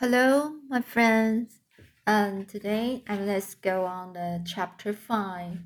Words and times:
Hello, 0.00 0.52
my 0.68 0.80
friends. 0.80 1.58
And 2.06 2.48
today, 2.48 3.02
and 3.08 3.26
let's 3.26 3.56
go 3.56 3.84
on 3.84 4.12
the 4.12 4.40
chapter 4.46 4.92
five. 4.92 5.58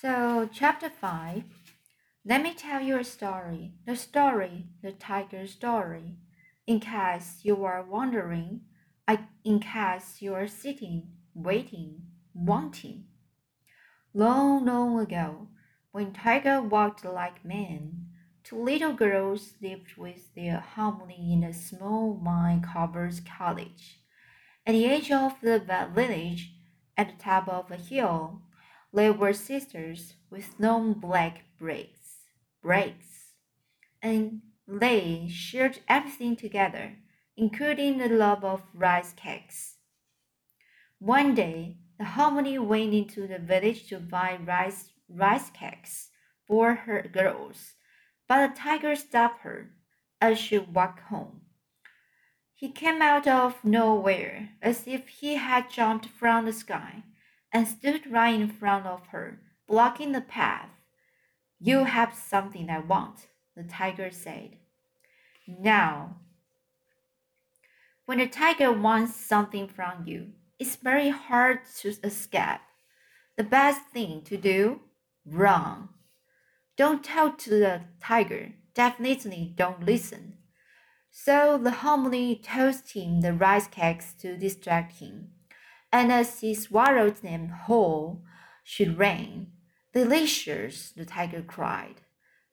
So, 0.00 0.48
chapter 0.52 0.90
five. 0.90 1.44
Let 2.24 2.42
me 2.42 2.54
tell 2.54 2.82
you 2.82 2.98
a 2.98 3.04
story. 3.04 3.74
The 3.86 3.94
story, 3.94 4.66
the 4.82 4.90
tiger 4.90 5.46
story. 5.46 6.16
In 6.66 6.80
case 6.80 7.38
you 7.44 7.64
are 7.64 7.84
wondering, 7.84 8.62
I, 9.06 9.28
in 9.44 9.60
case 9.60 10.16
you 10.18 10.34
are 10.34 10.48
sitting, 10.48 11.06
waiting, 11.34 12.02
wanting. 12.34 13.04
Long, 14.12 14.64
long 14.64 14.98
ago, 14.98 15.50
when 15.92 16.12
tiger 16.12 16.60
walked 16.60 17.04
like 17.04 17.44
men 17.44 18.03
little 18.54 18.92
girls 18.92 19.54
lived 19.60 19.96
with 19.96 20.34
their 20.34 20.64
Halmoni 20.76 21.32
in 21.32 21.44
a 21.44 21.52
small 21.52 22.14
vine-covered 22.22 23.20
cottage. 23.26 24.00
At 24.66 24.72
the 24.72 24.86
edge 24.86 25.10
of 25.10 25.40
the 25.40 25.58
village, 25.94 26.52
at 26.96 27.08
the 27.08 27.22
top 27.22 27.48
of 27.48 27.70
a 27.70 27.76
hill, 27.76 28.42
they 28.92 29.10
were 29.10 29.32
sisters 29.32 30.14
with 30.30 30.54
long 30.58 30.94
black 30.94 31.42
braids, 31.58 32.22
braids, 32.62 33.34
and 34.00 34.42
they 34.66 35.28
shared 35.28 35.80
everything 35.88 36.36
together, 36.36 36.96
including 37.36 37.98
the 37.98 38.08
love 38.08 38.44
of 38.44 38.62
rice 38.72 39.12
cakes. 39.12 39.76
One 40.98 41.34
day, 41.34 41.78
the 41.98 42.04
Halmoni 42.04 42.58
went 42.58 42.94
into 42.94 43.26
the 43.26 43.38
village 43.38 43.88
to 43.88 43.98
buy 43.98 44.38
rice 44.44 44.90
rice 45.08 45.50
cakes 45.50 46.08
for 46.46 46.74
her 46.74 47.02
girls 47.02 47.74
but 48.28 48.48
the 48.48 48.60
tiger 48.60 48.96
stopped 48.96 49.40
her 49.42 49.70
as 50.20 50.38
she 50.38 50.58
walked 50.58 51.00
home. 51.00 51.42
He 52.54 52.70
came 52.70 53.02
out 53.02 53.26
of 53.26 53.64
nowhere 53.64 54.50
as 54.62 54.86
if 54.86 55.08
he 55.08 55.34
had 55.34 55.70
jumped 55.70 56.06
from 56.06 56.46
the 56.46 56.52
sky 56.52 57.02
and 57.52 57.68
stood 57.68 58.10
right 58.10 58.34
in 58.34 58.48
front 58.48 58.86
of 58.86 59.08
her, 59.08 59.40
blocking 59.68 60.12
the 60.12 60.20
path. 60.20 60.70
You 61.60 61.84
have 61.84 62.14
something 62.14 62.70
I 62.70 62.78
want, 62.78 63.28
the 63.56 63.64
tiger 63.64 64.10
said. 64.10 64.56
Now, 65.46 66.16
when 68.06 68.20
a 68.20 68.28
tiger 68.28 68.72
wants 68.72 69.14
something 69.16 69.68
from 69.68 70.04
you, 70.06 70.32
it's 70.58 70.76
very 70.76 71.10
hard 71.10 71.60
to 71.80 71.94
escape. 72.02 72.60
The 73.36 73.44
best 73.44 73.82
thing 73.92 74.22
to 74.22 74.36
do? 74.36 74.80
Run. 75.26 75.88
Don't 76.76 77.04
tell 77.04 77.32
to 77.32 77.50
the 77.50 77.82
tiger. 78.00 78.54
Definitely 78.74 79.52
don't 79.56 79.86
listen. 79.86 80.38
So 81.10 81.56
the 81.56 81.70
Halmoni 81.70 82.40
tossed 82.42 82.94
him 82.94 83.20
the 83.20 83.32
rice 83.32 83.68
cakes 83.68 84.12
to 84.14 84.36
distract 84.36 84.98
him. 84.98 85.28
And 85.92 86.10
as 86.10 86.40
he 86.40 86.54
swallowed 86.54 87.18
them 87.18 87.50
whole, 87.50 88.24
she 88.64 88.88
ran. 88.88 89.52
Delicious, 89.92 90.90
the 90.90 91.04
tiger 91.04 91.42
cried. 91.42 92.00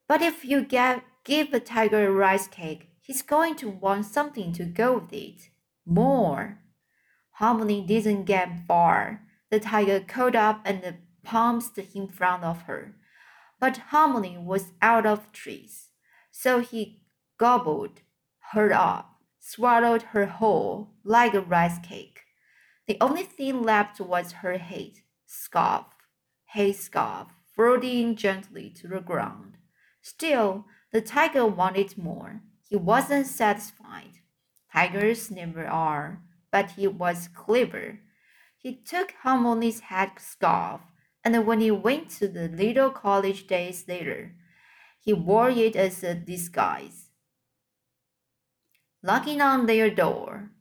But 0.07 0.21
if 0.21 0.45
you 0.45 0.63
get, 0.63 1.03
give 1.23 1.51
a 1.51 1.59
tiger 1.59 2.07
a 2.07 2.11
rice 2.11 2.47
cake, 2.47 2.89
he's 3.01 3.23
going 3.23 3.55
to 3.55 3.69
want 3.69 4.05
something 4.05 4.53
to 4.53 4.65
go 4.65 4.99
with 4.99 5.11
it. 5.11 5.49
More. 5.83 6.59
Halmoni 7.39 7.87
didn't 7.87 8.25
get 8.25 8.67
far. 8.67 9.23
The 9.49 9.59
tiger 9.59 9.99
caught 9.99 10.35
up 10.35 10.61
and 10.63 10.97
pounced 11.23 11.79
in 11.79 12.07
front 12.09 12.43
of 12.43 12.63
her 12.63 12.93
but 13.61 13.79
Halmoni 13.91 14.43
was 14.43 14.73
out 14.81 15.05
of 15.05 15.31
trees, 15.31 15.89
so 16.31 16.59
he 16.59 17.03
gobbled 17.37 18.01
her 18.53 18.73
up, 18.73 19.21
swallowed 19.39 20.01
her 20.13 20.25
whole 20.25 20.89
like 21.03 21.35
a 21.35 21.41
rice 21.41 21.77
cake. 21.77 22.21
The 22.87 22.97
only 22.99 23.21
thing 23.21 23.61
left 23.61 24.01
was 24.01 24.31
her 24.41 24.57
head, 24.57 24.93
scarf, 25.27 25.85
hay 26.45 26.73
scarf, 26.73 27.27
floating 27.55 28.15
gently 28.15 28.71
to 28.71 28.87
the 28.87 28.99
ground. 28.99 29.57
Still, 30.01 30.65
the 30.91 30.99
tiger 30.99 31.45
wanted 31.45 31.97
more. 31.99 32.41
He 32.67 32.75
wasn't 32.75 33.27
satisfied. 33.27 34.21
Tigers 34.73 35.29
never 35.29 35.67
are, 35.67 36.23
but 36.51 36.71
he 36.71 36.87
was 36.87 37.29
clever. 37.35 37.99
He 38.57 38.75
took 38.75 39.13
Halmoni's 39.23 39.81
head 39.81 40.13
scarf 40.17 40.81
and 41.23 41.45
when 41.45 41.61
he 41.61 41.71
went 41.71 42.09
to 42.11 42.27
the 42.27 42.47
little 42.47 42.89
college 42.89 43.47
days 43.47 43.85
later, 43.87 44.33
he 44.99 45.13
wore 45.13 45.49
it 45.49 45.75
as 45.75 46.03
a 46.03 46.15
disguise. 46.15 47.09
Knocking 49.03 49.41
on 49.41 49.65
their 49.65 49.89
door, 49.89 50.51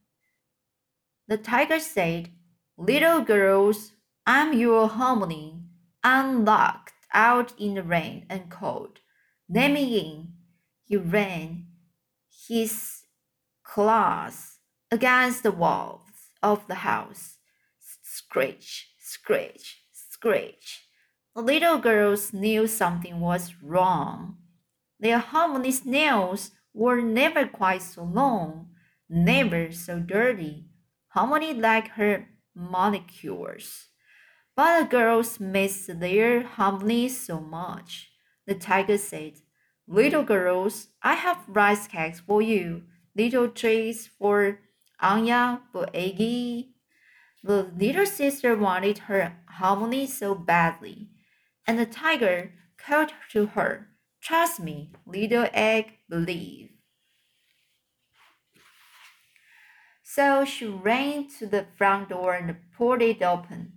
the 1.28 1.36
tiger 1.36 1.78
said, 1.78 2.30
Little 2.76 3.20
girls, 3.20 3.92
I'm 4.26 4.52
your 4.52 4.88
Halmoni. 4.88 5.62
I'm 6.02 6.44
locked 6.44 6.94
out 7.12 7.52
in 7.58 7.74
the 7.74 7.82
rain 7.82 8.24
and 8.30 8.50
cold. 8.50 9.00
Let 9.48 9.70
me 9.70 9.98
in. 9.98 10.32
He 10.84 10.96
ran 10.96 11.66
his 12.48 13.02
claws 13.62 14.58
against 14.90 15.42
the 15.42 15.52
walls 15.52 16.30
of 16.42 16.66
the 16.66 16.76
house. 16.76 17.36
Screech, 18.02 18.90
screech, 18.98 19.79
screech. 20.20 20.84
The 21.34 21.40
little 21.40 21.78
girls 21.78 22.32
knew 22.34 22.66
something 22.66 23.20
was 23.20 23.54
wrong. 23.62 24.36
Their 24.98 25.18
Halmoni 25.18 25.72
nails 25.86 26.50
were 26.74 27.00
never 27.00 27.46
quite 27.46 27.80
so 27.80 28.04
long, 28.04 28.68
never 29.08 29.72
so 29.72 29.98
dirty, 29.98 30.66
Halmoni 31.16 31.58
like 31.58 31.88
her 31.92 32.28
molecules. 32.54 33.86
But 34.54 34.78
the 34.78 34.88
girls 34.88 35.40
missed 35.40 35.98
their 36.00 36.42
Halmoni 36.42 37.08
so 37.08 37.40
much. 37.40 38.10
The 38.46 38.54
tiger 38.54 38.98
said, 38.98 39.40
Little 39.88 40.22
girls, 40.22 40.88
I 41.02 41.14
have 41.14 41.48
rice 41.48 41.88
cakes 41.88 42.20
for 42.20 42.42
you, 42.42 42.82
little 43.16 43.48
trees 43.48 44.10
for 44.18 44.58
Anya, 45.00 45.62
for 45.72 45.86
Aggie, 45.94 46.74
the 47.42 47.70
little 47.76 48.06
sister 48.06 48.54
wanted 48.54 48.98
her 48.98 49.36
Halmoni 49.58 50.06
so 50.06 50.34
badly, 50.34 51.08
and 51.66 51.78
the 51.78 51.86
tiger 51.86 52.52
called 52.76 53.12
to 53.32 53.46
her, 53.46 53.88
Trust 54.20 54.60
me, 54.60 54.92
little 55.06 55.48
egg, 55.54 55.94
believe. 56.08 56.70
So 60.02 60.44
she 60.44 60.66
ran 60.66 61.28
to 61.38 61.46
the 61.46 61.66
front 61.78 62.10
door 62.10 62.34
and 62.34 62.56
pulled 62.76 63.00
it 63.00 63.22
open. 63.22 63.72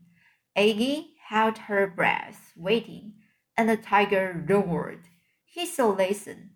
Aggie 0.55 1.13
held 1.29 1.57
her 1.69 1.87
breath, 1.87 2.51
waiting, 2.57 3.13
and 3.55 3.69
the 3.69 3.77
tiger 3.77 4.43
roared. 4.45 5.07
He 5.45 5.65
saw 5.65 5.89
listen. 5.89 6.49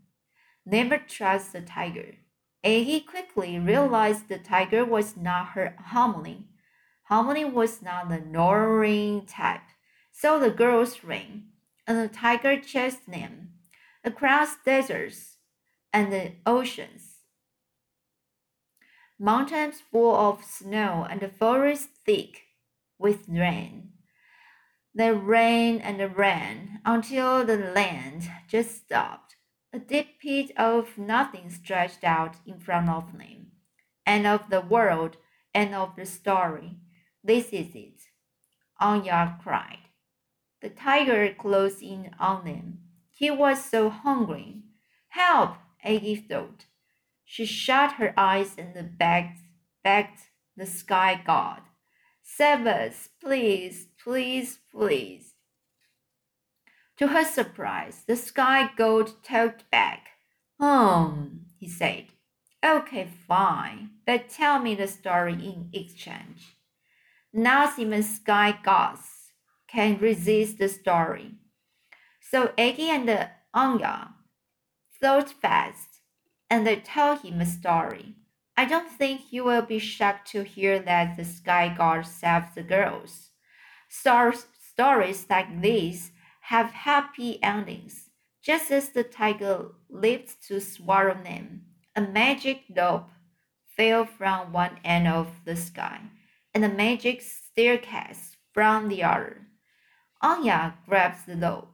Never 0.65 0.97
trust 0.97 1.53
the 1.53 1.61
tiger. 1.61 2.15
Aggie 2.63 3.01
quickly 3.01 3.57
realized 3.57 4.27
the 4.27 4.39
tiger 4.39 4.83
was 4.83 5.15
not 5.15 5.49
her 5.49 5.77
Halmoni 5.91 6.46
Halmoni 7.09 7.51
was 7.51 7.81
not 7.81 8.09
the 8.09 8.19
roaring 8.19 9.25
type, 9.25 9.61
so 10.11 10.39
the 10.39 10.49
girls 10.49 11.03
ran, 11.03 11.49
and 11.85 11.97
the 11.97 12.13
tiger 12.13 12.59
chased 12.59 13.09
them 13.09 13.53
across 14.03 14.57
deserts 14.65 15.37
and 15.93 16.11
the 16.11 16.33
oceans, 16.45 17.21
mountains 19.17 19.81
full 19.91 20.15
of 20.15 20.43
snow 20.43 21.07
and 21.09 21.21
the 21.21 21.29
forest 21.29 21.89
thick 22.05 22.43
with 22.99 23.27
rain. 23.29 23.93
They 24.93 25.11
ran 25.11 25.79
and 25.79 26.17
ran 26.17 26.81
until 26.83 27.45
the 27.45 27.57
land 27.57 28.29
just 28.47 28.75
stopped. 28.75 29.35
A 29.71 29.79
deep 29.79 30.19
pit 30.19 30.51
of 30.57 30.97
nothing 30.97 31.49
stretched 31.49 32.03
out 32.03 32.37
in 32.45 32.59
front 32.59 32.89
of 32.89 33.17
them. 33.17 33.51
End 34.05 34.25
of 34.25 34.49
the 34.49 34.61
world, 34.61 35.17
end 35.53 35.75
of 35.75 35.95
the 35.95 36.05
story. 36.05 36.77
This 37.27 37.47
is 37.47 37.75
it, 37.75 38.03
Anya 38.79 39.37
cried. 39.43 39.89
The 40.61 40.69
tiger 40.69 41.33
closed 41.33 41.83
in 41.83 42.11
on 42.17 42.45
them. 42.45 42.77
He 43.11 43.29
was 43.29 43.65
so 43.65 43.89
hungry. 43.89 44.61
Help, 45.09 45.55
Aggie 45.83 46.15
thought. 46.15 46.67
She 47.25 47.45
shut 47.45 47.95
her 47.95 48.13
eyes 48.15 48.55
and 48.57 48.97
begged, 48.97 49.39
begged 49.83 50.19
the 50.55 50.65
sky 50.65 51.21
god. 51.27 51.63
Save 52.23 52.65
us, 52.65 53.09
please, 53.19 53.87
please, 54.01 54.59
please. 54.71 55.33
To 56.95 57.07
her 57.07 57.25
surprise, 57.25 58.03
the 58.07 58.15
sky 58.15 58.69
god 58.77 59.11
talked 59.21 59.69
back. 59.69 60.07
Hmm, 60.61 61.39
he 61.59 61.67
said. 61.67 62.05
Okay, 62.63 63.09
fine, 63.27 63.89
but 64.05 64.29
tell 64.29 64.59
me 64.59 64.75
the 64.75 64.87
story 64.87 65.33
in 65.33 65.69
exchange. 65.73 66.56
Not 67.37 67.77
even 67.77 68.01
sky 68.01 68.57
gods 68.63 69.31
can 69.67 69.99
resist 69.99 70.57
the 70.57 70.67
story. 70.67 71.35
So 72.19 72.51
Aggie 72.57 72.89
and 72.89 73.29
Anya 73.53 74.15
thought 74.99 75.29
fast, 75.29 76.01
and 76.49 76.65
they 76.65 76.77
tell 76.77 77.15
him 77.15 77.39
a 77.39 77.45
story. 77.45 78.15
I 78.57 78.65
don't 78.65 78.89
think 78.89 79.31
you 79.31 79.43
will 79.43 79.61
be 79.61 79.77
shocked 79.77 80.31
to 80.31 80.41
hear 80.43 80.79
that 80.79 81.15
the 81.15 81.23
sky 81.23 81.69
god 81.77 82.07
saved 82.07 82.55
the 82.55 82.63
girls. 82.63 83.29
Stories, 83.87 84.47
stories 84.73 85.27
like 85.29 85.61
these 85.61 86.13
have 86.41 86.71
happy 86.71 87.37
endings, 87.43 88.09
just 88.41 88.71
as 88.71 88.89
the 88.89 89.03
tiger 89.03 89.73
lived 89.91 90.43
to 90.47 90.59
swallow 90.59 91.13
them. 91.23 91.65
A 91.95 92.01
magic 92.01 92.63
rope 92.75 93.11
fell 93.75 94.05
from 94.05 94.51
one 94.51 94.79
end 94.83 95.07
of 95.07 95.27
the 95.45 95.55
sky, 95.55 96.01
and 96.57 96.65
a 96.65 96.75
magic 96.75 97.21
staircase 97.21 98.35
from 98.51 98.87
the 98.89 99.03
other. 99.03 99.45
Anya 100.23 100.73
grabbed 100.87 101.27
the 101.27 101.35
rope, 101.35 101.69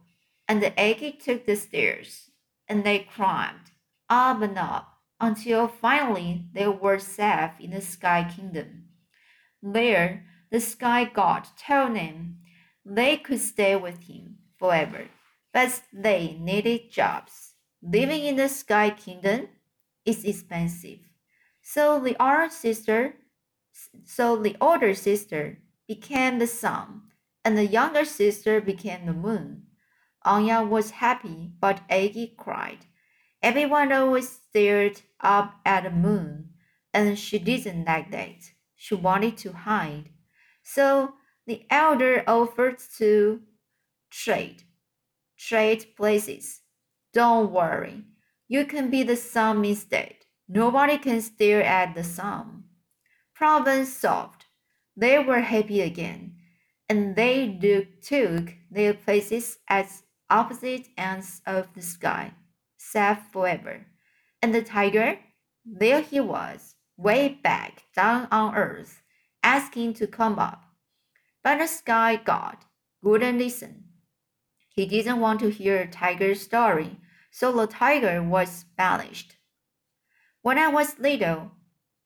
and 0.46 0.62
the 0.62 0.78
Aggie 0.78 1.12
took 1.12 1.46
the 1.46 1.56
stairs, 1.56 2.28
and 2.68 2.84
they 2.84 3.08
climbed 3.16 3.70
up 4.10 4.42
and 4.42 4.58
up 4.58 4.98
until 5.18 5.68
finally 5.68 6.44
they 6.52 6.68
were 6.68 6.98
safe 6.98 7.52
in 7.58 7.70
the 7.70 7.80
Sky 7.80 8.30
Kingdom. 8.36 8.84
There, 9.62 10.26
the 10.50 10.60
Sky 10.60 11.04
God 11.04 11.46
told 11.56 11.96
them 11.96 12.40
they 12.84 13.16
could 13.16 13.40
stay 13.40 13.76
with 13.76 14.02
him 14.02 14.36
forever, 14.58 15.06
but 15.50 15.80
they 15.94 16.36
needed 16.38 16.90
jobs. 16.90 17.54
Living 17.80 18.22
in 18.24 18.36
the 18.36 18.50
Sky 18.50 18.90
Kingdom 18.90 19.48
is 20.04 20.26
expensive. 20.26 20.98
So 21.62 21.98
the 21.98 22.22
older 22.22 22.50
sister, 22.50 23.14
so 24.04 24.36
the 24.36 24.56
older 24.60 24.94
sister 24.94 25.58
became 25.86 26.38
the 26.38 26.46
sun, 26.46 27.02
and 27.44 27.56
the 27.58 27.66
younger 27.66 28.04
sister 28.04 28.60
became 28.60 29.06
the 29.06 29.12
moon. 29.12 29.66
Anya 30.24 30.62
was 30.62 30.92
happy, 30.92 31.50
but 31.60 31.82
Aggie 31.90 32.34
cried. 32.38 32.86
Everyone 33.42 33.92
always 33.92 34.28
stared 34.28 35.02
up 35.20 35.56
at 35.66 35.84
the 35.84 35.90
moon, 35.90 36.50
and 36.94 37.18
she 37.18 37.38
didn't 37.38 37.84
like 37.84 38.10
that. 38.12 38.52
She 38.74 38.94
wanted 38.94 39.36
to 39.38 39.52
hide. 39.52 40.10
So 40.62 41.14
the 41.46 41.66
elder 41.68 42.24
offered 42.26 42.78
to 42.98 43.40
trade. 44.10 44.62
Trade 45.36 45.94
places. 45.96 46.62
Don't 47.12 47.50
worry. 47.52 48.04
You 48.48 48.64
can 48.64 48.90
be 48.90 49.02
the 49.02 49.16
sun 49.16 49.64
instead. 49.64 50.14
Nobody 50.48 50.98
can 50.98 51.20
stare 51.20 51.62
at 51.62 51.94
the 51.94 52.04
sun. 52.04 52.64
Problem 53.34 53.84
solved. 53.84 54.44
They 54.96 55.18
were 55.18 55.40
happy 55.40 55.80
again, 55.80 56.36
and 56.88 57.16
they 57.16 57.58
took 58.02 58.54
their 58.70 58.94
places 58.94 59.58
as 59.68 60.04
opposite 60.30 60.88
ends 60.96 61.42
of 61.46 61.72
the 61.74 61.82
sky 61.82 62.34
safe 62.84 63.18
forever. 63.32 63.86
And 64.40 64.54
the 64.54 64.62
tiger, 64.62 65.18
there 65.64 66.02
he 66.02 66.20
was, 66.20 66.74
way 66.96 67.40
back 67.42 67.84
down 67.96 68.28
on 68.30 68.54
earth, 68.54 69.02
asking 69.42 69.94
to 69.94 70.06
come 70.06 70.38
up. 70.38 70.62
But 71.42 71.58
the 71.58 71.66
sky 71.66 72.16
god 72.16 72.58
wouldn't 73.02 73.38
listen. 73.38 73.84
He 74.68 74.86
didn't 74.86 75.20
want 75.20 75.40
to 75.40 75.50
hear 75.50 75.80
a 75.80 75.86
tiger's 75.86 76.40
story, 76.40 77.00
so 77.30 77.52
the 77.52 77.66
tiger 77.66 78.22
was 78.22 78.64
banished. 78.76 79.36
When 80.42 80.58
I 80.58 80.68
was 80.68 80.98
little, 80.98 81.52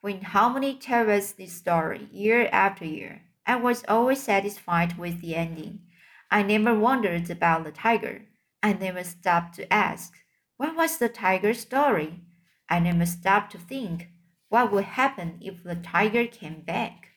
when 0.01 0.21
Halmoni 0.21 0.81
told 0.81 1.09
us 1.09 1.33
this 1.33 1.53
story 1.53 2.09
year 2.13 2.49
after 2.53 2.85
year, 2.85 3.23
I 3.47 3.57
was 3.57 3.85
always 3.89 4.23
satisfied 4.23 4.99
with 4.99 5.21
the 5.21 5.35
ending. 5.35 5.81
I 6.31 6.43
never 6.43 6.79
wondered 6.79 7.31
about 7.31 7.65
the 7.65 7.73
tiger. 7.73 8.27
I 8.63 8.75
never 8.75 9.03
stopped 9.03 9.55
to 9.57 9.73
ask, 9.73 10.13
what 10.57 10.77
was 10.77 10.99
the 10.99 11.09
tiger's 11.09 11.61
story? 11.61 12.21
I 12.69 12.81
never 12.81 13.07
stopped 13.07 13.53
to 13.53 13.59
think 13.59 14.09
what 14.49 14.71
would 14.73 14.85
happen 14.85 15.39
if 15.41 15.63
the 15.63 15.75
tiger 15.75 16.27
came 16.27 16.61
back. 16.61 17.09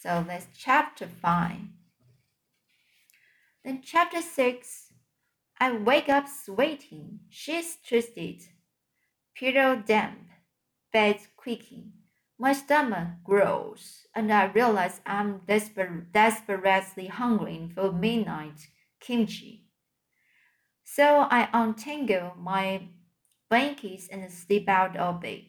So 0.00 0.24
that's 0.26 0.46
chapter 0.56 1.06
5. 1.06 1.56
Then 3.64 3.82
chapter 3.82 4.22
6 4.22 4.92
I 5.60 5.72
wake 5.72 6.08
up 6.08 6.26
sweating, 6.28 7.18
she's 7.28 7.76
twisted, 7.86 8.42
pillow 9.38 9.76
damp, 9.76 10.18
bed 10.92 11.20
creaking. 11.36 11.92
My 12.38 12.52
stomach 12.52 13.08
growls, 13.24 14.06
and 14.14 14.32
I 14.32 14.46
realize 14.46 15.00
I'm 15.06 15.40
desper- 15.40 16.12
desperately 16.12 17.06
hungry 17.06 17.70
for 17.74 17.92
midnight 17.92 18.68
kimchi. 19.00 19.66
So 20.84 21.26
I 21.30 21.48
untangle 21.52 22.34
my 22.36 22.88
blankets 23.48 24.08
and 24.08 24.30
slip 24.32 24.68
out 24.68 24.96
of 24.96 25.20
bed. 25.20 25.44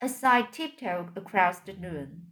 As 0.00 0.22
I 0.22 0.42
tiptoe 0.42 1.08
across 1.16 1.60
the 1.60 1.72
room, 1.72 2.26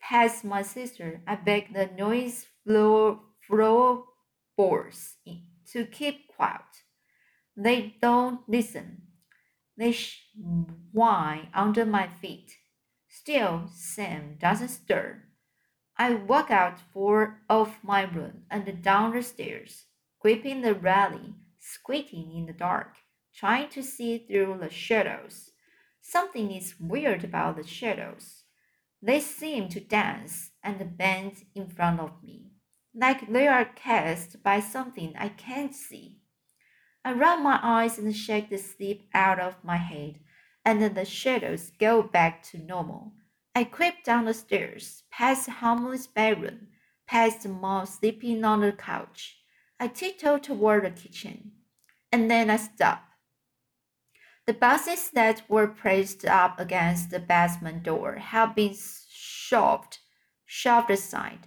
past 0.00 0.44
my 0.44 0.62
sister, 0.62 1.22
I 1.26 1.36
beg 1.36 1.74
the 1.74 1.86
noise 1.98 2.46
floor 2.64 3.20
floorboards 3.48 5.16
to 5.72 5.84
keep 5.86 6.28
quiet. 6.28 6.84
They 7.56 7.96
don't 8.00 8.40
listen. 8.48 9.11
They 9.82 9.96
whine 10.92 11.48
under 11.52 11.84
my 11.84 12.06
feet. 12.06 12.52
Still, 13.08 13.68
Sam 13.74 14.36
doesn't 14.38 14.68
stir. 14.68 15.24
I 15.96 16.14
walk 16.14 16.52
out 16.52 16.78
for 16.78 17.40
of 17.50 17.82
my 17.82 18.02
room 18.02 18.44
and 18.48 18.80
down 18.80 19.12
the 19.12 19.24
stairs, 19.24 19.86
gripping 20.20 20.60
the 20.60 20.76
railing 20.76 21.34
squinting 21.58 22.32
in 22.32 22.46
the 22.46 22.52
dark, 22.52 22.94
trying 23.34 23.70
to 23.70 23.82
see 23.82 24.18
through 24.18 24.58
the 24.60 24.70
shadows. 24.70 25.50
Something 26.00 26.52
is 26.52 26.78
weird 26.78 27.24
about 27.24 27.56
the 27.56 27.66
shadows. 27.66 28.44
They 29.02 29.18
seem 29.18 29.68
to 29.70 29.80
dance 29.80 30.52
and 30.62 30.96
bend 30.96 31.44
in 31.56 31.66
front 31.66 31.98
of 31.98 32.22
me, 32.22 32.52
like 32.94 33.32
they 33.32 33.48
are 33.48 33.64
cast 33.64 34.44
by 34.44 34.60
something 34.60 35.14
I 35.18 35.30
can't 35.30 35.74
see. 35.74 36.21
I 37.04 37.12
rub 37.12 37.40
my 37.40 37.58
eyes 37.62 37.98
and 37.98 38.14
shake 38.14 38.48
the 38.48 38.58
sleep 38.58 39.08
out 39.12 39.40
of 39.40 39.64
my 39.64 39.76
head, 39.76 40.20
and 40.64 40.80
then 40.80 40.94
the 40.94 41.04
shadows 41.04 41.72
go 41.78 42.02
back 42.02 42.42
to 42.44 42.58
normal. 42.58 43.12
I 43.54 43.64
creep 43.64 44.04
down 44.04 44.26
the 44.26 44.34
stairs, 44.34 45.02
past 45.10 45.48
Halmoni's 45.48 46.06
bedroom, 46.06 46.68
past 47.06 47.46
Mom 47.46 47.86
sleeping 47.86 48.44
on 48.44 48.60
the 48.60 48.72
couch. 48.72 49.38
I 49.80 49.88
tiptoe 49.88 50.38
toward 50.38 50.84
the 50.84 50.90
kitchen, 50.90 51.52
and 52.12 52.30
then 52.30 52.48
I 52.48 52.56
stop. 52.56 53.02
The 54.46 54.54
boxes 54.54 55.10
that 55.10 55.42
were 55.48 55.68
placed 55.68 56.24
up 56.24 56.58
against 56.58 57.10
the 57.10 57.20
basement 57.20 57.82
door 57.82 58.16
have 58.16 58.54
been 58.54 58.74
shoved, 59.10 59.98
shoved 60.46 60.90
aside, 60.90 61.46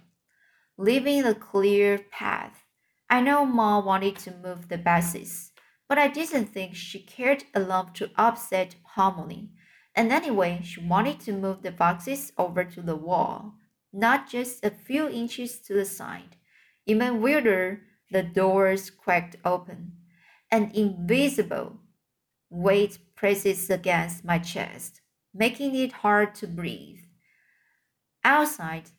leaving 0.78 1.24
a 1.24 1.34
clear 1.34 1.98
path. 1.98 2.62
I 3.08 3.20
know 3.20 3.44
Mom 3.46 3.84
wanted 3.84 4.16
to 4.16 4.36
move 4.36 4.68
the 4.68 4.78
boxes, 4.78 5.52
but 5.88 5.98
I 5.98 6.08
didn't 6.08 6.46
think 6.46 6.74
she 6.74 7.00
cared 7.00 7.44
enough 7.54 7.92
to 7.94 8.10
upset 8.16 8.76
Halmoni. 8.96 9.50
And 9.94 10.12
anyway, 10.12 10.60
she 10.62 10.80
wanted 10.80 11.20
to 11.20 11.32
move 11.32 11.62
the 11.62 11.70
boxes 11.70 12.32
over 12.36 12.64
to 12.64 12.82
the 12.82 12.96
wall, 12.96 13.54
not 13.92 14.28
just 14.28 14.64
a 14.64 14.70
few 14.70 15.08
inches 15.08 15.58
to 15.60 15.74
the 15.74 15.84
side. 15.84 16.36
Even 16.84 17.22
weirder, 17.22 17.82
the 18.10 18.22
doors 18.22 18.90
cracked 18.90 19.36
open. 19.44 19.92
An 20.50 20.70
invisible 20.74 21.78
weight 22.50 22.98
presses 23.16 23.70
against 23.70 24.24
my 24.24 24.38
chest, 24.38 25.00
making 25.34 25.74
it 25.74 25.92
hard 25.92 26.34
to 26.36 26.46
breathe. 26.46 27.00
Outside, 28.22 28.90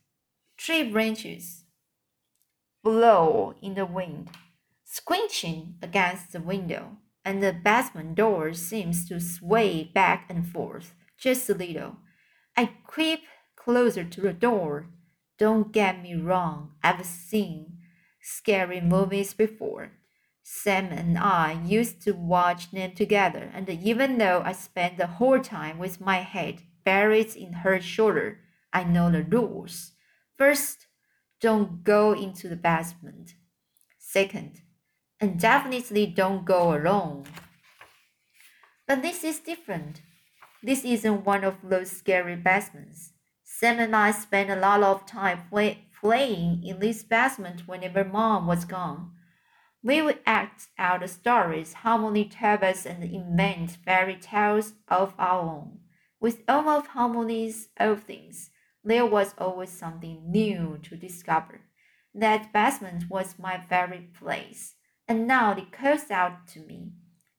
tree 0.57 0.83
branches 0.89 1.63
blow 2.83 3.53
in 3.61 3.75
the 3.75 3.85
wind, 3.85 4.29
squinching 4.87 5.73
against 5.81 6.31
the 6.31 6.39
window, 6.39 6.97
and 7.25 7.43
the 7.43 7.53
basement 7.53 8.15
door 8.15 8.53
seems 8.53 9.07
to 9.09 9.19
sway 9.19 9.83
back 9.83 10.25
and 10.29 10.47
forth 10.47 10.93
just 11.17 11.49
a 11.49 11.53
little. 11.53 11.97
I 12.55 12.71
creep 12.85 13.21
closer 13.55 14.03
to 14.03 14.21
the 14.21 14.33
door. 14.33 14.89
Don't 15.37 15.71
get 15.71 16.01
me 16.01 16.15
wrong, 16.15 16.71
I've 16.83 17.05
seen 17.05 17.79
scary 18.21 18.81
movies 18.81 19.33
before. 19.33 19.91
Sam 20.43 20.85
and 20.85 21.17
I 21.17 21.61
used 21.65 22.01
to 22.03 22.13
watch 22.13 22.71
them 22.71 22.93
together, 22.93 23.51
and 23.53 23.69
even 23.69 24.17
though 24.17 24.41
I 24.45 24.53
spent 24.53 24.97
the 24.97 25.07
whole 25.07 25.41
time 25.41 25.77
with 25.77 25.99
my 25.99 26.17
head 26.19 26.61
buried 26.85 27.35
in 27.35 27.51
her 27.51 27.81
shoulder, 27.81 28.39
I 28.71 28.85
know 28.85 29.11
the 29.11 29.23
rules. 29.23 29.91
First, 30.37 30.87
don't 31.41 31.83
go 31.83 32.13
into 32.13 32.47
the 32.47 32.55
basement. 32.55 33.33
Second, 33.97 34.61
and 35.19 35.39
definitely 35.39 36.05
don't 36.05 36.45
go 36.45 36.75
alone. 36.75 37.25
But 38.87 39.01
this 39.01 39.23
is 39.23 39.39
different. 39.39 40.01
This 40.63 40.83
isn't 40.85 41.25
one 41.25 41.43
of 41.43 41.55
those 41.63 41.91
scary 41.91 42.35
basements. 42.35 43.13
Sam 43.43 43.79
and 43.79 43.95
I 43.95 44.11
spent 44.11 44.49
a 44.49 44.55
lot 44.55 44.83
of 44.83 45.05
time 45.05 45.43
play, 45.49 45.85
playing 45.99 46.63
in 46.63 46.79
this 46.79 47.03
basement 47.03 47.67
whenever 47.67 48.03
mom 48.03 48.47
was 48.47 48.65
gone. 48.65 49.11
We 49.83 50.01
would 50.01 50.19
act 50.25 50.67
out 50.77 51.07
stories 51.09 51.75
Halmoni 51.83 52.29
and 52.85 53.03
invent 53.03 53.71
fairy 53.71 54.17
tales 54.19 54.73
of 54.87 55.13
our 55.17 55.41
own. 55.41 55.79
With 56.19 56.43
all 56.47 56.67
of 56.69 56.89
Halmoni's 56.89 57.69
old 57.79 58.03
things, 58.03 58.49
there 58.83 59.05
was 59.05 59.35
always 59.37 59.69
something 59.69 60.31
new 60.31 60.79
to 60.83 60.95
discover. 60.95 61.61
That 62.13 62.51
basement 62.51 63.09
was 63.09 63.37
my 63.37 63.57
very 63.69 64.09
place, 64.19 64.75
and 65.07 65.27
now 65.27 65.55
it 65.55 65.71
calls 65.71 66.11
out 66.11 66.47
to 66.47 66.59
me. 66.59 66.91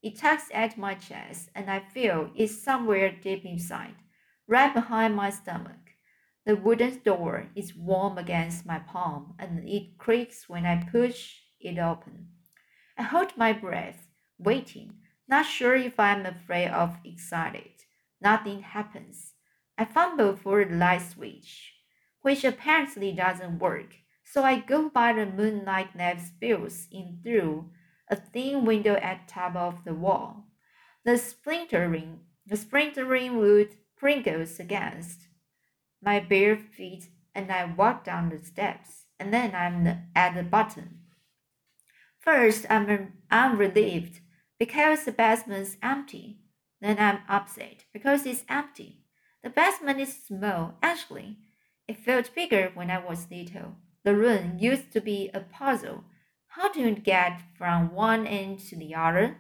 It 0.03 0.19
tugs 0.19 0.49
at 0.55 0.79
my 0.79 0.95
chest, 0.95 1.51
and 1.55 1.71
I 1.71 1.81
feel 1.81 2.31
it's 2.35 2.63
somewhere 2.63 3.11
deep 3.11 3.45
inside, 3.45 3.97
right 4.47 4.73
behind 4.73 5.17
my 5.17 5.31
stomach. 5.31 5.91
The 6.47 6.57
wooden 6.57 7.01
door 7.05 7.49
is 7.55 7.75
warm 7.75 8.17
against 8.17 8.65
my 8.65 8.79
palm, 8.79 9.35
and 9.39 9.69
it 9.69 9.99
creaks 9.99 10.49
when 10.49 10.65
I 10.65 10.89
push 10.91 11.41
it 11.61 11.79
open. 11.79 12.29
I 12.97 13.03
hold 13.03 13.37
my 13.37 13.53
breath, 13.53 14.09
waiting, 14.39 14.95
not 15.29 15.45
sure 15.45 15.75
if 15.75 16.01
I'm 16.01 16.25
afraid 16.25 16.69
of 16.69 16.97
excited. 17.05 17.85
Nothing 18.21 18.63
happens. 18.63 19.35
I 19.77 19.85
fumble 19.85 20.37
for 20.37 20.65
the 20.65 20.75
light 20.75 21.03
switch, 21.03 21.75
which 22.23 22.45
apparently 22.45 23.13
doesn't 23.13 23.59
work, 23.59 23.95
so 24.31 24.43
I 24.43 24.61
go 24.61 24.91
by 24.91 25.13
the 25.15 25.25
moonlight 25.25 25.97
that 25.97 26.21
spills 26.21 26.87
in 26.93 27.21
through 27.23 27.71
a 28.11 28.17
thin 28.17 28.65
window 28.65 28.95
at 28.97 29.29
top 29.29 29.57
of 29.57 29.85
the 29.85 29.95
wall. 29.95 30.45
The 31.05 31.17
splintering, 31.17 32.21
the 32.47 32.57
splintering 32.57 33.39
wood 33.39 33.77
crinkles 33.97 34.61
against 34.61 35.29
my 36.03 36.21
bare 36.21 36.57
feet, 36.57 37.09
and 37.35 37.51
I 37.51 37.65
walk 37.65 38.05
down 38.05 38.29
the 38.29 38.45
steps, 38.45 39.07
and 39.19 39.33
then 39.33 39.55
I'm 39.55 39.87
at 40.15 40.35
the 40.35 40.43
bottom. 40.43 41.01
First, 42.21 42.67
I'm, 42.69 43.15
I'm 43.31 43.57
relieved 43.57 44.21
because 44.59 45.05
the 45.05 45.13
basement's 45.13 45.77
empty. 45.83 46.41
Then 46.81 46.99
I'm 46.99 47.21
upset 47.29 47.85
because 47.93 48.27
it's 48.27 48.45
empty. 48.49 49.01
The 49.43 49.51
basement 49.51 50.01
is 50.01 50.23
small, 50.27 50.75
actually. 50.83 51.39
It 51.89 51.97
felt 51.97 52.35
bigger 52.35 52.71
when 52.75 52.91
I 52.91 52.99
was 52.99 53.27
little. 53.31 53.77
The 54.09 54.17
room 54.17 54.57
used 54.59 54.91
to 54.93 55.03
be 55.03 55.31
a 55.35 55.41
puzzle. 55.41 56.03
How 56.47 56.73
do 56.73 56.81
you 56.81 56.95
get 56.95 57.43
from 57.59 57.93
one 57.93 58.27
end 58.27 58.59
to 58.71 58.75
the 58.75 58.95
other? 58.95 59.37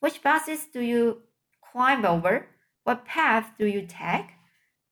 Which 0.00 0.24
buses 0.24 0.66
do 0.72 0.80
you 0.80 1.22
climb 1.62 2.04
over? 2.04 2.48
What 2.82 3.04
path 3.04 3.52
do 3.56 3.64
you 3.64 3.86
take? 3.86 4.26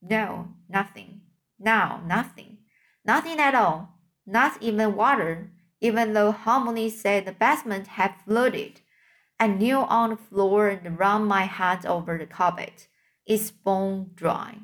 No, 0.01 0.53
nothing. 0.69 1.23
Now, 1.59 2.01
nothing. 2.07 2.59
Nothing 3.03 3.41
at 3.41 3.53
all. 3.53 3.99
Not 4.25 4.63
even 4.63 4.95
water, 4.95 5.51
even 5.81 6.13
though 6.13 6.31
Halmoni 6.31 6.89
said 6.89 7.25
the 7.25 7.33
basement 7.33 7.87
had 7.99 8.21
flooded. 8.23 8.79
I 9.41 9.47
kneel 9.47 9.81
on 9.89 10.11
the 10.11 10.15
floor 10.15 10.69
and 10.69 10.97
run 10.97 11.25
my 11.25 11.47
hand 11.47 11.85
over 11.85 12.17
the 12.17 12.27
carpet. 12.27 12.87
It's 13.25 13.51
bone 13.51 14.11
dry. 14.15 14.59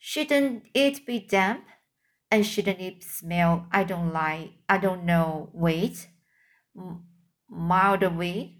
Shouldn't 0.00 0.64
it 0.74 1.06
be 1.06 1.20
damp? 1.20 1.68
And 2.30 2.44
shouldn't 2.44 2.80
it 2.80 3.04
smell? 3.04 3.66
I 3.70 3.84
don't 3.84 4.12
like. 4.12 4.52
I 4.68 4.78
don't 4.78 5.04
know. 5.04 5.50
Wait, 5.52 6.08
mild 7.48 8.02
away. 8.02 8.58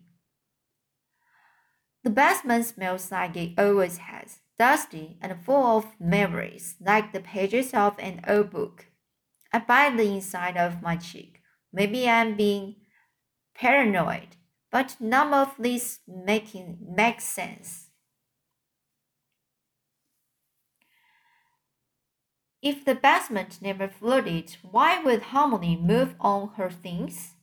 The 2.05 2.11
basement 2.11 2.67
smells 2.67 3.11
like 3.11 3.37
it 3.37 3.59
always 3.59 3.97
has, 3.97 4.41
dusty 4.59 5.17
and 5.23 5.43
full 5.43 5.79
of 5.79 5.99
memories, 5.99 6.77
like 6.79 7.13
the 7.13 7.21
pages 7.21 7.73
of 7.73 7.99
an 7.99 8.21
old 8.29 8.51
book. 8.51 8.87
I 9.53 9.59
bite 9.61 9.97
the 9.97 10.05
inside 10.05 10.57
of 10.57 10.83
my 10.83 10.97
cheek. 10.97 11.41
Maybe 11.73 12.09
I'm 12.09 12.37
being 12.37 12.77
paranoid, 13.55 14.37
but 14.71 14.97
none 15.01 15.33
of 15.33 15.55
this 15.59 16.01
making 16.07 16.79
makes 16.95 17.25
sense. 17.25 17.84
If 22.65 22.83
the 22.87 22.95
basement 22.95 23.59
never 23.61 23.89
flooded, 23.89 24.57
why 24.63 25.03
would 25.03 25.25
Halmoni 25.25 25.79
move 25.79 26.15
on 26.19 26.53
her 26.57 26.71
things? 26.71 27.35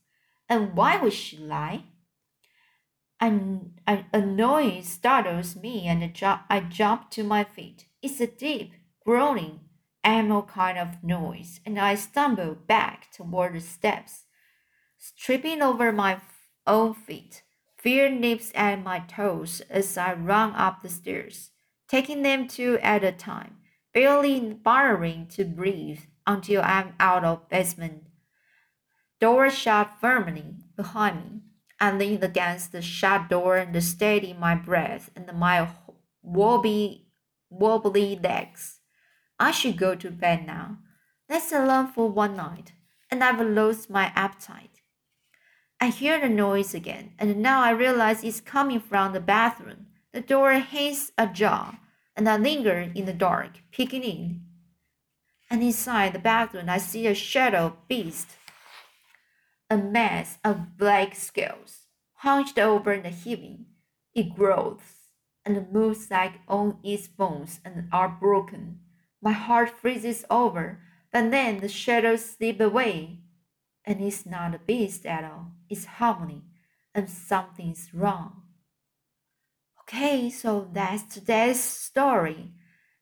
And 0.50 0.76
why 0.76 0.98
would 0.98 1.14
she 1.14 1.38
lie? 1.38 1.84
An, 3.20 3.74
a 3.86 4.20
noise 4.20 4.88
startles 4.90 5.56
me 5.56 5.86
and 5.86 6.04
I 6.50 6.60
jump 6.62 7.12
to 7.12 7.24
my 7.24 7.44
feet. 7.44 7.86
It's 8.02 8.20
a 8.20 8.26
deep, 8.26 8.74
groaning, 9.06 9.60
animal 10.04 10.42
kind 10.42 10.80
of 10.80 11.04
noise, 11.04 11.60
and 11.68 11.80
I 11.80 11.94
stumble 11.94 12.56
back 12.56 13.12
toward 13.12 13.54
the 13.54 13.62
steps, 13.62 14.26
tripping 15.16 15.62
over 15.62 15.92
my 15.92 16.20
own 16.66 16.96
feet. 16.96 17.44
Fear 17.78 18.10
nips 18.10 18.52
at 18.56 18.84
my 18.84 19.02
toes 19.02 19.62
as 19.70 19.96
I 20.00 20.14
run 20.14 20.54
up 20.56 20.82
the 20.82 20.90
stairs, 20.90 21.52
taking 21.88 22.24
them 22.24 22.48
two 22.48 22.80
at 22.80 23.04
a 23.04 23.12
time, 23.12 23.58
barely 23.94 24.40
bothering 24.54 25.28
to 25.28 25.46
breathe 25.46 26.02
until 26.26 26.62
I'm 26.62 26.94
out 27.00 27.24
of 27.24 27.50
basement. 27.50 28.08
Door 29.20 29.52
shut 29.52 30.00
firmly 30.00 30.56
behind 30.76 31.26
me. 31.26 31.42
I 31.80 31.92
lean 31.92 32.24
against 32.24 32.72
the 32.72 32.82
shut 32.82 33.30
door 33.30 33.58
and 33.58 33.84
steady 33.84 34.34
my 34.34 34.56
breath 34.56 35.10
and 35.16 35.32
my 35.34 35.68
wobbly, 36.22 37.08
wobbly 37.50 38.20
legs. 38.22 38.80
I 39.40 39.50
should 39.52 39.78
go 39.78 39.96
to 39.96 40.12
bed 40.12 40.46
now. 40.46 40.78
That's 41.28 41.52
alone 41.52 41.88
for 41.88 42.10
one 42.10 42.36
night, 42.36 42.74
and 43.10 43.24
I've 43.24 43.42
lost 43.42 43.90
my 43.90 44.12
appetite. 44.16 44.82
I 45.80 45.88
hear 45.88 46.22
the 46.22 46.30
noise 46.30 46.76
again, 46.76 47.14
and 47.18 47.42
now 47.42 47.62
I 47.62 47.72
realize 47.72 48.24
it's 48.24 48.42
coming 48.42 48.80
from 48.80 49.14
the 49.14 49.20
bathroom. 49.20 49.88
The 50.14 50.22
door 50.22 50.52
hangs 50.54 51.12
ajar, 51.18 51.80
and 52.16 52.28
I 52.30 52.38
linger 52.38 52.92
in 52.94 53.06
the 53.06 53.14
dark, 53.14 53.62
peeking 53.72 54.04
in. 54.04 54.42
And 55.50 55.62
inside 55.62 56.14
the 56.14 56.20
bathroom, 56.20 56.70
I 56.70 56.78
see 56.78 57.08
a 57.08 57.14
shadow 57.14 57.78
beast, 57.88 58.30
a 59.70 59.78
mass 59.78 60.38
of 60.44 60.78
black 60.78 61.16
scales, 61.16 61.88
hunched 62.16 62.58
over 62.58 62.98
the 62.98 63.10
heaving. 63.10 63.66
It 64.14 64.36
grows 64.36 64.80
and 65.46 65.72
moves 65.72 66.12
like 66.12 66.40
on 66.48 66.78
its 66.84 67.08
bones 67.08 67.60
and 67.66 67.88
are 67.92 68.10
broken. 68.10 68.80
My 69.22 69.32
heart 69.32 69.70
freezes 69.70 70.26
over, 70.30 70.80
but 71.12 71.32
then 71.32 71.60
the 71.60 71.70
shadows 71.70 72.26
slip 72.26 72.60
away. 72.60 73.20
And 73.84 74.02
it's 74.02 74.26
not 74.26 74.56
a 74.56 74.60
beast 74.60 75.06
at 75.06 75.24
all, 75.24 75.54
it's 75.70 75.86
Halmoni, 75.86 76.44
and 76.94 77.10
something's 77.10 77.94
wrong. 77.94 78.41
Okay, 79.94 80.30
so 80.30 80.70
that's 80.72 81.04
today's 81.14 81.60
story. 81.60 82.54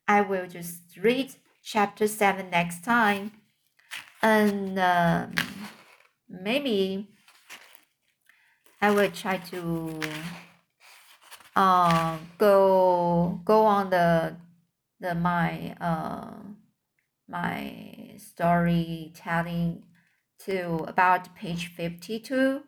I 0.07 0.21
will 0.21 0.47
just 0.47 0.97
read 0.97 1.35
chapter 1.61 2.07
7 2.07 2.49
next 2.49 2.83
time. 2.83 3.31
And 4.23 4.79
um, 4.79 5.35
maybe 6.27 7.07
I 8.81 8.89
will 8.89 9.11
try 9.11 9.37
to 9.37 9.99
uh, 11.55 12.17
go 12.39 13.39
go 13.45 13.65
on 13.65 13.91
the 13.91 14.35
the 14.99 15.13
my 15.13 15.75
uh 15.79 16.41
my 17.27 18.15
storytelling 18.17 19.85
to 20.39 20.85
about 20.87 21.35
page 21.35 21.67
52 21.67 22.63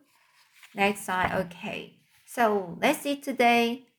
next 0.76 1.08
time 1.08 1.32
okay 1.48 1.98
so 2.28 2.78
that's 2.80 3.04
it 3.06 3.24
today 3.24 3.88